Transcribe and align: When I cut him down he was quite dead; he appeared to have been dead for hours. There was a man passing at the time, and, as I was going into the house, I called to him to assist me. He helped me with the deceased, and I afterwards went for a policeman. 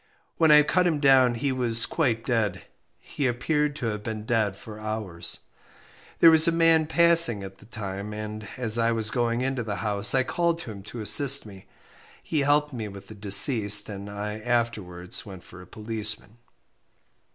When 0.37 0.49
I 0.49 0.63
cut 0.63 0.87
him 0.87 0.99
down 0.99 1.35
he 1.35 1.51
was 1.51 1.85
quite 1.85 2.25
dead; 2.25 2.63
he 2.97 3.27
appeared 3.27 3.75
to 3.75 3.85
have 3.85 4.01
been 4.01 4.25
dead 4.25 4.55
for 4.57 4.79
hours. 4.79 5.41
There 6.17 6.31
was 6.31 6.47
a 6.47 6.51
man 6.51 6.87
passing 6.87 7.43
at 7.43 7.59
the 7.59 7.67
time, 7.67 8.11
and, 8.11 8.47
as 8.57 8.79
I 8.79 8.91
was 8.93 9.11
going 9.11 9.41
into 9.41 9.61
the 9.61 9.75
house, 9.85 10.15
I 10.15 10.23
called 10.23 10.57
to 10.61 10.71
him 10.71 10.81
to 10.89 11.01
assist 11.01 11.45
me. 11.45 11.67
He 12.23 12.39
helped 12.39 12.73
me 12.73 12.87
with 12.87 13.09
the 13.09 13.13
deceased, 13.13 13.89
and 13.89 14.09
I 14.09 14.39
afterwards 14.39 15.23
went 15.23 15.43
for 15.43 15.61
a 15.61 15.67
policeman. 15.67 16.39